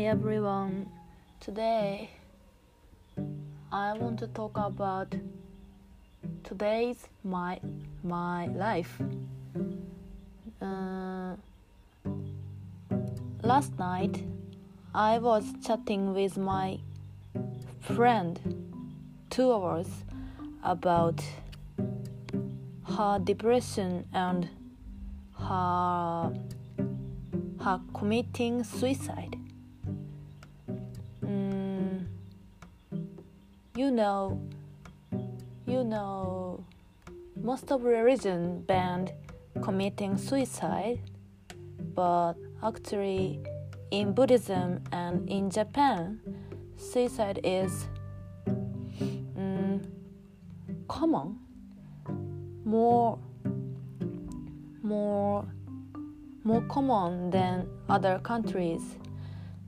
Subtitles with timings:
[0.00, 0.88] Hi everyone.
[1.40, 2.08] Today
[3.70, 5.14] I want to talk about
[6.42, 7.60] today's my
[8.02, 8.96] my life.
[10.62, 11.36] Uh,
[13.42, 14.24] last night
[14.94, 16.78] I was chatting with my
[17.80, 18.40] friend
[19.28, 19.90] two hours
[20.64, 21.22] about
[22.96, 24.48] her depression and
[25.34, 26.32] her
[27.60, 29.39] her committing suicide.
[33.80, 34.38] You know,
[35.66, 36.62] you know,
[37.34, 39.10] most of religion banned
[39.62, 41.00] committing suicide,
[41.94, 43.40] but actually,
[43.90, 46.20] in Buddhism and in Japan,
[46.76, 47.86] suicide is
[48.46, 49.82] mm,
[50.86, 51.38] common,
[52.66, 53.18] more,
[54.82, 55.48] more
[56.44, 58.82] more common than other countries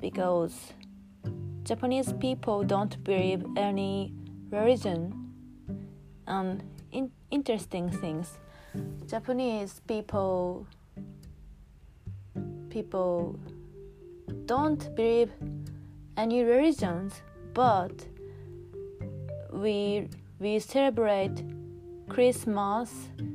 [0.00, 0.72] because
[1.68, 4.14] Japanese people don't believe any
[4.50, 5.12] religion
[6.26, 8.38] and in interesting things.
[9.06, 10.66] Japanese people
[12.70, 13.38] people
[14.46, 15.30] don't believe
[16.16, 17.20] any religions
[17.52, 17.92] but
[19.52, 20.08] we
[20.38, 21.44] we celebrate
[22.08, 22.90] Christmas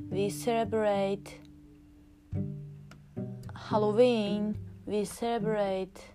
[0.10, 1.40] we celebrate
[3.70, 6.13] Halloween, we celebrate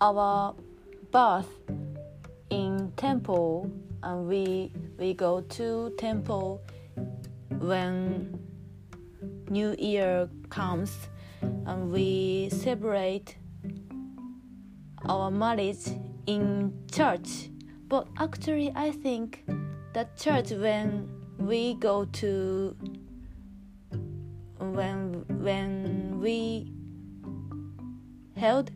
[0.00, 0.54] our
[1.10, 1.48] birth
[2.50, 3.70] in temple,
[4.02, 6.62] and we we go to temple
[7.58, 8.38] when
[9.48, 11.08] New Year comes,
[11.42, 13.36] and we celebrate
[15.06, 15.86] our marriage
[16.26, 17.50] in church.
[17.88, 19.44] But actually, I think
[19.92, 22.76] that church when we go to
[24.58, 26.72] when when we
[28.36, 28.70] held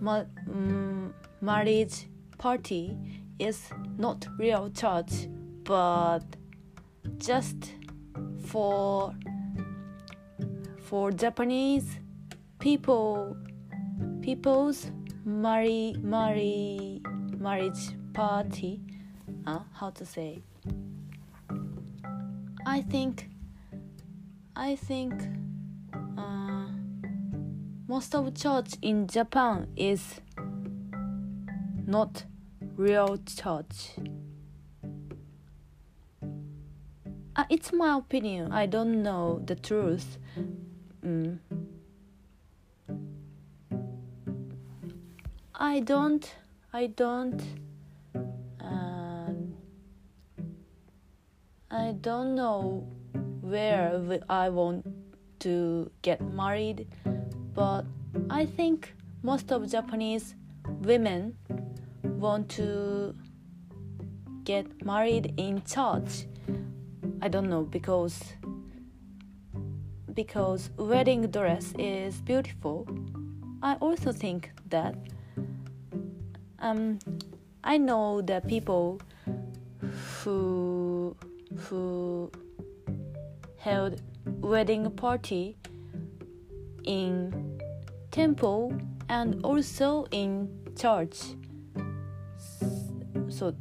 [0.00, 2.06] ma- um, marriage
[2.38, 2.96] party
[3.38, 5.28] is not real church
[5.64, 6.20] but
[7.18, 7.74] just
[8.46, 9.14] for
[10.82, 11.98] for Japanese
[12.58, 13.36] people
[14.22, 14.90] people's
[15.24, 17.00] marry marry
[17.38, 18.80] marriage party
[19.48, 20.42] uh, how to say?
[22.66, 23.28] I think
[24.54, 25.14] I think
[27.88, 30.20] most of church in Japan is
[31.86, 32.24] not
[32.76, 33.96] real church.
[37.34, 38.52] Uh, it's my opinion.
[38.52, 40.18] I don't know the truth.
[41.02, 41.38] Mm.
[45.54, 46.34] I don't.
[46.74, 47.42] I don't.
[48.60, 49.54] Um,
[51.70, 52.86] I don't know
[53.40, 54.86] where I want
[55.40, 56.86] to get married,
[57.58, 57.84] but
[58.30, 60.36] I think most of Japanese
[60.80, 61.36] women
[62.04, 63.16] want to
[64.44, 66.26] get married in church.
[67.20, 68.22] I don't know because
[70.14, 72.86] because wedding dress is beautiful.
[73.60, 74.94] I also think that
[76.60, 77.00] um
[77.64, 79.00] I know that people
[80.22, 81.16] who
[81.56, 82.30] who
[83.56, 85.56] held wedding party
[86.84, 87.47] in
[88.18, 88.76] temple
[89.08, 91.20] and also in church.
[93.28, 93.54] So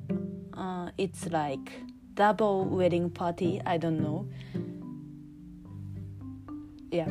[0.58, 1.72] uh, it's like
[2.16, 4.28] double wedding party i don't know.
[6.90, 7.10] Yeah.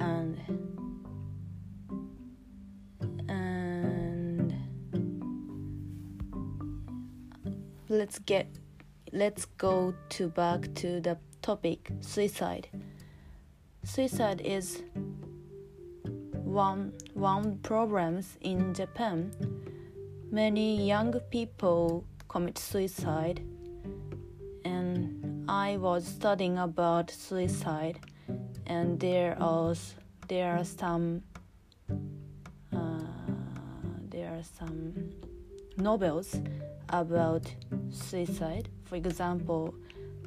[0.00, 0.40] And
[3.28, 4.54] and
[7.90, 8.48] let's get
[9.12, 12.68] let's go to back to the topic suicide.
[13.84, 14.82] Suicide is
[16.48, 19.30] one one problems in Japan.
[20.30, 23.40] Many young people commit suicide,
[24.64, 27.98] and I was studying about suicide,
[28.66, 29.74] and there are
[30.28, 31.22] there are some
[32.72, 33.12] uh,
[34.08, 35.10] there are some
[35.76, 36.40] novels
[36.88, 37.44] about
[37.90, 38.70] suicide.
[38.84, 39.74] For example,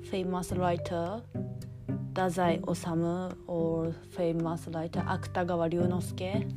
[0.03, 1.24] famous writer
[2.13, 6.51] Dazai Osamu or famous writer Akutagawa Ryunosuke.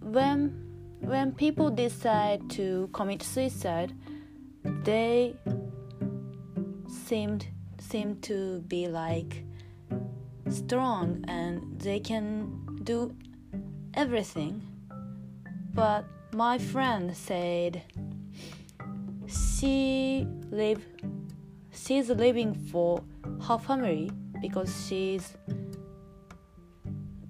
[0.00, 0.70] When
[1.00, 3.92] when people decide to commit suicide,
[4.84, 5.36] they
[6.88, 7.46] seemed
[7.78, 9.44] seem to be like
[10.48, 13.14] strong and they can do
[13.94, 14.62] everything.
[15.72, 17.82] But my friend said
[19.28, 20.84] she live
[21.72, 23.02] she's living for
[23.46, 25.36] her family because she's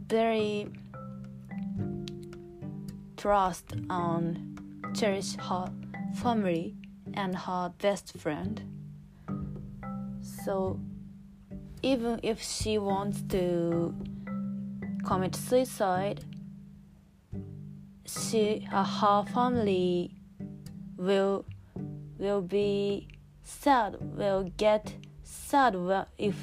[0.07, 0.69] very
[3.17, 4.61] trust and
[4.95, 5.71] cherish her
[6.15, 6.75] family
[7.15, 8.63] and her best friend.
[10.45, 10.81] So
[11.83, 13.95] even if she wants to
[15.05, 16.25] commit suicide,
[18.07, 20.17] she uh, her family
[20.97, 21.45] will
[22.19, 23.09] will be
[23.51, 25.75] sad will get sad
[26.19, 26.37] if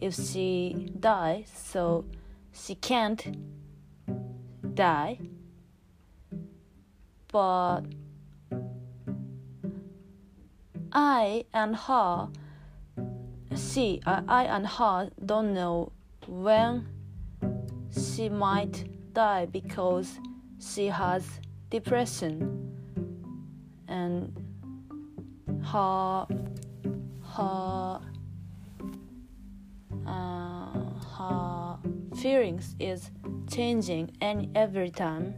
[0.00, 2.04] if she dies so
[2.52, 3.22] she can't
[4.74, 5.18] die.
[7.30, 7.82] But
[10.92, 12.28] I and her
[13.54, 15.92] she I, I and her don't know
[16.26, 16.88] when
[17.92, 20.18] she might die because
[20.60, 21.24] she has
[21.70, 22.64] depression.
[23.86, 24.37] And
[25.72, 26.26] her
[27.34, 28.00] her
[30.06, 31.78] uh, her
[32.16, 33.10] feelings is
[33.50, 35.34] changing and every time.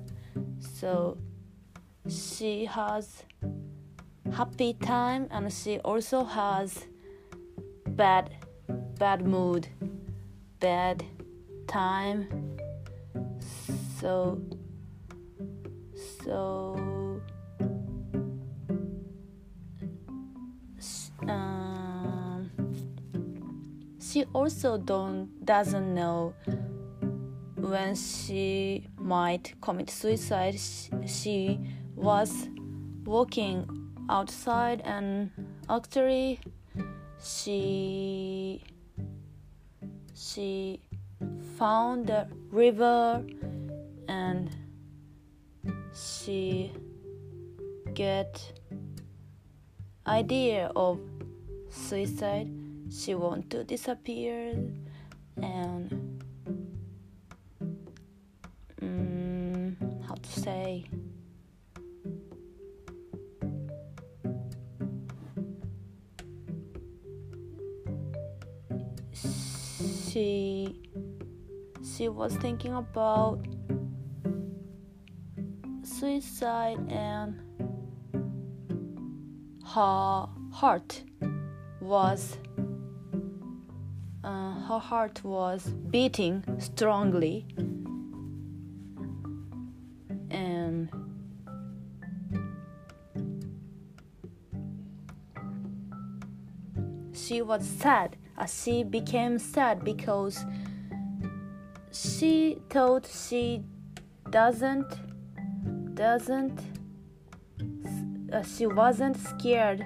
[0.60, 1.18] So
[2.08, 3.24] she has
[4.32, 6.86] happy time and she also has
[7.88, 8.30] bad
[8.98, 9.68] bad mood
[10.60, 11.04] bad
[11.66, 12.56] time.
[13.98, 14.40] So
[16.24, 16.79] so
[21.28, 22.50] um,
[24.00, 26.34] she also don't doesn't know
[27.56, 30.58] when she might commit suicide.
[31.06, 31.60] She
[31.94, 32.48] was
[33.04, 33.66] walking
[34.08, 35.30] outside and
[35.68, 36.40] actually
[37.22, 38.62] she
[40.14, 40.80] she
[41.56, 43.24] found the river
[44.08, 44.50] and
[45.94, 46.72] she
[47.94, 48.59] get
[50.06, 50.98] idea of
[51.68, 52.50] suicide
[52.90, 54.50] she want to disappear
[55.36, 56.22] and
[58.82, 59.76] um,
[60.06, 60.84] how to say?
[70.10, 70.80] She
[71.96, 73.46] she was thinking about
[75.84, 77.49] suicide and
[79.74, 81.02] her heart
[81.80, 82.36] was
[84.24, 87.46] uh, her heart was beating strongly.
[90.30, 90.90] And
[97.12, 98.16] she was sad.
[98.36, 100.44] Uh, she became sad because
[101.92, 103.62] she thought she
[104.30, 106.60] doesn't doesn't
[108.32, 109.84] uh, she wasn't scared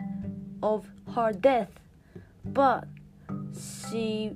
[0.63, 1.81] of her death
[2.45, 2.85] but
[3.89, 4.33] she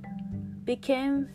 [0.63, 1.29] became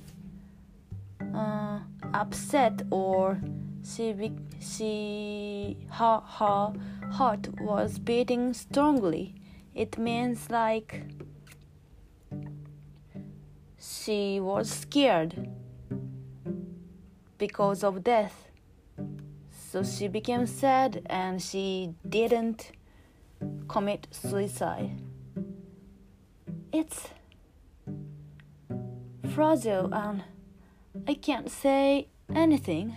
[1.35, 1.79] uh,
[2.12, 3.41] upset or
[3.85, 6.73] she be- she her, her
[7.12, 9.35] heart was beating strongly
[9.75, 11.03] it means like
[13.79, 15.50] she was scared
[17.38, 18.44] because of death.
[19.75, 22.71] So she became sad and she didn't
[23.67, 25.03] commit suicide.
[26.72, 27.08] It's
[29.34, 30.22] fragile and
[31.08, 32.94] I can't say anything.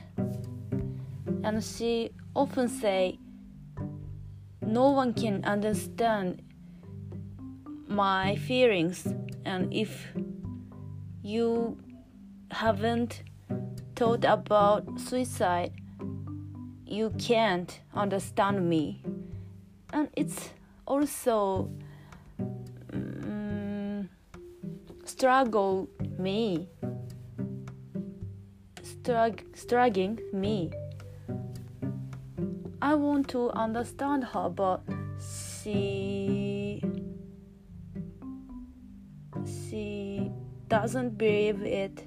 [1.44, 3.18] And she often say
[4.62, 6.44] no one can understand
[7.88, 9.08] my feelings
[9.46, 10.10] and if
[11.24, 11.80] you
[12.52, 13.24] haven't
[13.96, 15.72] thought about suicide,
[16.88, 19.02] you can't understand me.
[19.92, 20.50] And it's
[20.86, 21.70] also
[22.94, 24.10] um,
[25.04, 26.70] struggle me,
[28.82, 30.72] strug- struggling me.
[32.82, 34.82] I want to understand her, but
[35.54, 36.82] she
[39.46, 40.32] she
[40.68, 42.04] doesn't believe it.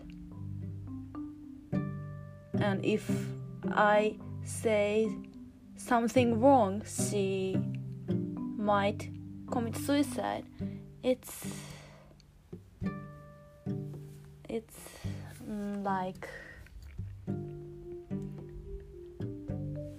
[2.54, 3.10] And if
[3.72, 4.16] I
[4.50, 5.09] say
[5.76, 7.57] something wrong, she
[8.57, 9.09] might
[9.50, 10.45] commit suicide.
[11.02, 11.47] It's
[14.49, 14.80] it's
[15.49, 16.28] mm, like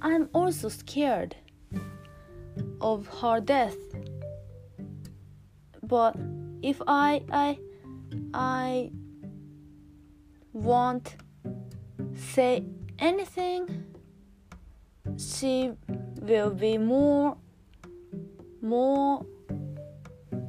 [0.01, 1.35] I'm also scared
[2.81, 3.77] of her death.
[5.81, 6.15] But
[6.61, 7.57] if I I
[8.33, 8.91] I
[10.53, 11.15] won't
[12.15, 12.65] say
[12.99, 13.90] anything,
[15.17, 15.71] she
[16.21, 17.37] will be more
[18.61, 19.25] more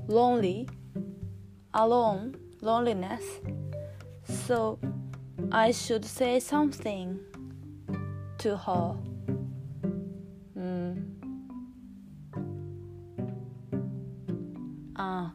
[0.07, 0.69] lonely,
[1.73, 3.25] alone, loneliness.
[4.25, 4.78] So
[5.50, 7.19] I should say something
[8.38, 8.97] to her.
[10.59, 11.09] Mm.
[14.97, 15.31] Uh,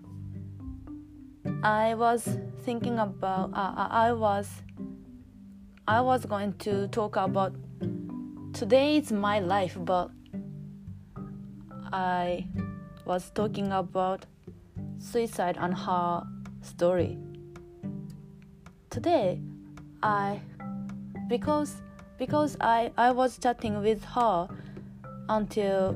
[1.63, 2.27] I was
[2.63, 3.51] thinking about.
[3.53, 4.49] Uh, I was.
[5.87, 7.55] I was going to talk about
[8.57, 10.09] today is my life, but
[11.93, 12.47] I
[13.05, 14.25] was talking about
[14.97, 16.23] suicide and her
[16.63, 17.19] story.
[18.89, 19.39] Today,
[20.01, 20.41] I
[21.27, 21.83] because
[22.17, 24.47] because I I was chatting with her
[25.29, 25.95] until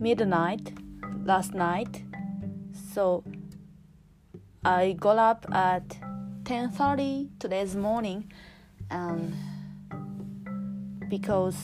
[0.00, 0.72] midnight
[1.24, 2.02] last night.
[2.92, 3.22] So
[4.64, 5.86] I got up at
[6.42, 8.32] 10:30 today's morning
[8.90, 9.32] and
[11.08, 11.56] because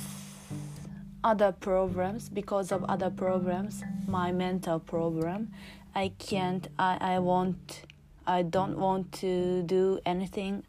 [1.25, 5.52] other problems because of other problems my mental problem
[5.94, 7.84] i can't i i want
[8.26, 10.64] i don't want to do anything.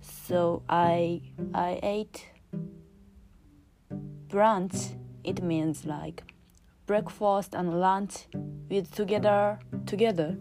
[0.00, 1.20] So i
[1.54, 2.26] i ate
[4.28, 6.22] brunch it means like
[6.86, 8.26] breakfast and lunch
[8.68, 10.36] with together together.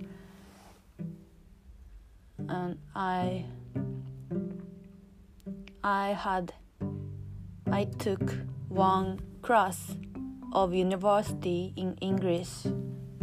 [2.47, 3.45] And i
[5.83, 6.53] i had
[7.71, 8.33] I took
[8.67, 9.95] one class
[10.53, 12.49] of university in English.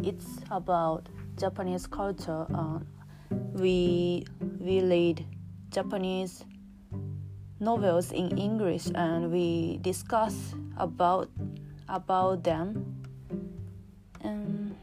[0.03, 2.47] It's about Japanese culture.
[2.55, 2.79] Uh,
[3.55, 4.25] we
[4.61, 5.27] we read
[5.71, 6.45] Japanese
[7.59, 11.29] novels in English and we discuss about
[11.89, 13.03] about them.
[14.21, 14.77] And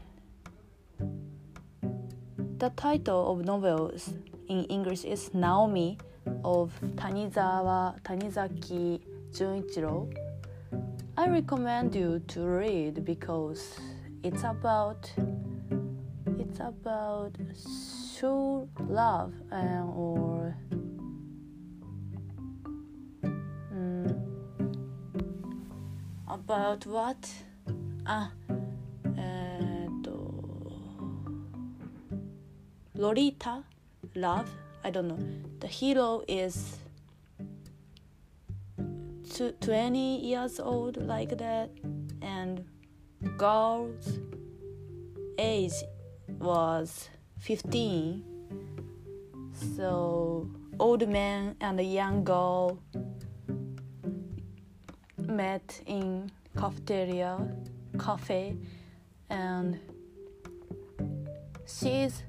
[2.58, 4.12] the title of novels
[4.48, 5.96] in English is Naomi
[6.44, 9.00] of Tanizawa Tanizaki
[9.34, 10.14] Junichiro.
[11.16, 13.80] I recommend you to read because
[14.22, 15.10] it's about
[16.38, 17.32] it's about
[18.16, 20.56] true love uh, or
[23.24, 24.06] um,
[26.28, 27.28] about what?
[28.06, 28.30] Ah,
[29.18, 29.64] uh,
[32.96, 33.64] Lolita,
[34.14, 34.48] love.
[34.84, 35.18] I don't know.
[35.58, 36.78] The hero is
[39.60, 41.70] 20 years old like that
[42.20, 42.64] and
[43.36, 44.18] girl's
[45.38, 45.72] age
[46.38, 47.08] was
[47.40, 48.22] 15
[49.76, 52.78] so old man and a young girl
[55.16, 57.38] met in cafeteria
[57.98, 58.56] cafe
[59.30, 59.78] and
[61.66, 62.22] she's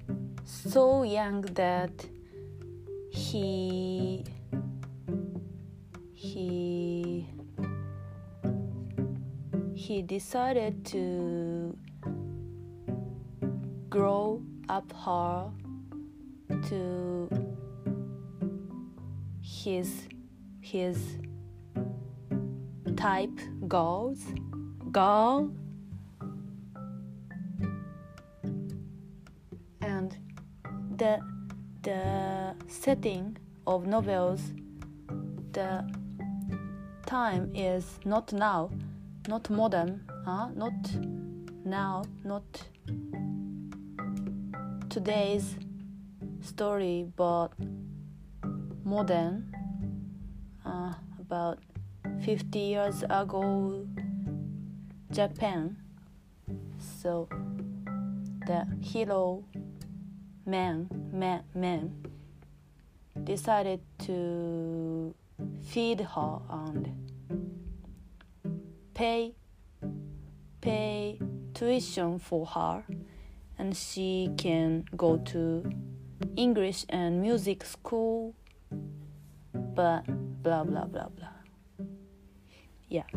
[0.45, 2.05] so young that
[3.11, 4.23] he
[6.35, 7.25] he
[9.73, 11.77] he decided to
[13.89, 15.49] grow up her
[16.67, 17.29] to
[19.41, 20.09] his
[20.59, 20.97] his
[22.97, 23.39] type
[23.69, 24.19] goals
[24.91, 25.49] girl
[29.81, 30.17] and
[30.97, 31.17] the
[31.83, 34.51] the setting of novels
[35.53, 35.94] the
[37.15, 38.69] time is not now,
[39.29, 40.49] not modern, huh?
[40.53, 40.73] not
[41.63, 42.43] now, not
[44.89, 45.55] today's
[46.41, 47.47] story, but
[48.83, 49.49] modern,
[50.65, 51.59] uh, about
[52.25, 53.87] 50 years ago,
[55.09, 55.77] Japan.
[57.01, 57.29] So
[58.45, 59.45] the hero
[60.45, 61.95] man, man, man
[63.23, 65.15] decided to
[65.63, 67.04] feed her and
[68.93, 69.35] pay
[70.61, 71.19] pay
[71.53, 72.83] tuition for her
[73.57, 75.63] and she can go to
[76.35, 78.33] English and music school
[79.53, 80.03] but
[80.41, 81.27] blah blah blah blah.
[82.89, 83.07] Yeah.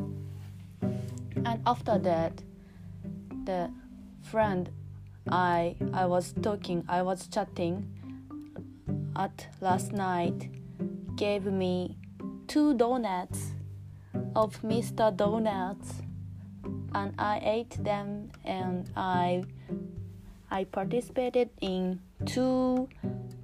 [0.81, 2.43] And after that
[3.45, 3.71] the
[4.23, 4.71] friend
[5.31, 7.87] I I was talking I was chatting
[9.17, 10.50] at last night
[11.17, 11.97] gave me
[12.47, 13.53] two donuts
[14.35, 15.14] of Mr.
[15.14, 16.02] Donuts
[16.94, 19.44] and I ate them and I
[20.50, 22.88] I participated in two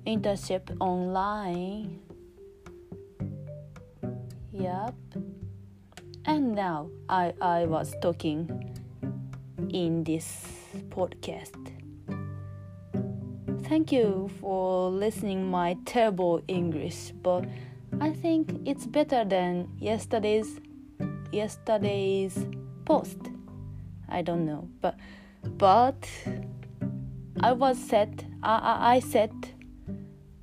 [0.07, 2.01] internship online.
[4.53, 4.95] Yep.
[6.25, 8.73] And now I, I was talking
[9.69, 10.47] in this
[10.89, 11.73] podcast.
[13.65, 17.45] Thank you for listening my terrible English, but
[18.01, 20.61] I think it's better than yesterday's
[21.35, 22.47] yesterday's
[22.85, 23.19] post.
[24.09, 24.97] I don't know, but
[25.59, 26.09] but
[27.41, 28.25] I was set.
[28.43, 29.33] I I set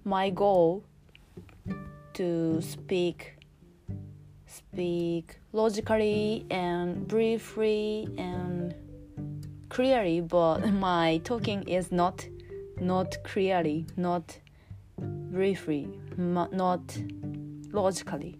[0.04, 0.84] my goal
[2.14, 3.38] to speak
[4.46, 8.76] speak logically and briefly and
[9.70, 12.28] clearly but my talking is not
[12.80, 14.38] not clearly not
[14.98, 16.98] briefly not
[17.72, 18.38] logically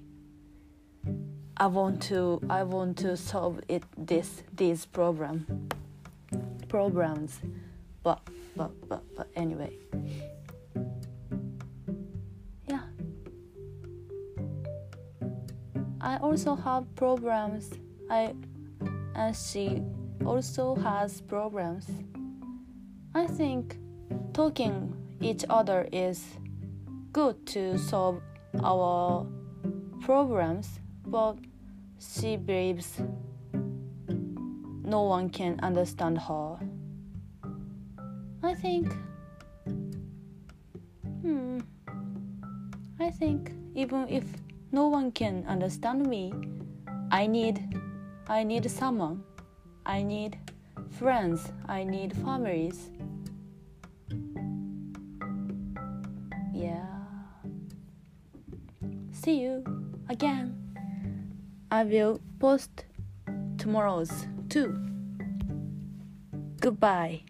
[1.62, 5.70] i want to i want to solve it this this problem.
[6.68, 7.40] Programs
[8.02, 8.20] but
[8.56, 9.72] but but but anyway.
[12.68, 12.82] Yeah.
[16.02, 17.70] I also have programs
[18.10, 18.34] i
[19.14, 19.84] and she
[20.26, 21.86] also has problems.
[23.14, 23.78] I think
[24.34, 26.26] talking each other is
[27.14, 28.20] good to solve
[28.64, 29.28] our
[30.02, 31.38] problems but
[32.02, 33.00] she believes
[34.84, 36.58] no one can understand her
[38.44, 38.92] I think.
[41.22, 41.60] Hmm.
[43.00, 44.24] I think even if
[44.72, 46.34] no one can understand me,
[47.12, 47.62] I need
[48.28, 49.24] I need someone.
[49.86, 50.40] I need
[50.98, 51.52] friends.
[51.68, 52.90] I need families.
[56.52, 56.86] Yeah.
[59.12, 59.64] See you
[60.10, 60.51] again.
[61.82, 62.86] I will post
[63.58, 64.78] tomorrow's too.
[66.60, 67.24] Goodbye.